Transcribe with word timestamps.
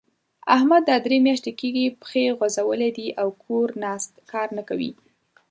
احمد 0.55 0.83
دا 0.89 0.95
درې 1.05 1.17
مياشتې 1.25 1.51
کېږي؛ 1.59 1.85
پښې 2.01 2.23
غځولې 2.39 2.89
دي 2.97 3.07
او 3.21 3.27
کور 3.43 3.67
ناست؛ 3.83 4.13
کار 4.31 4.47
نه 4.57 4.63
کوي. 4.69 4.91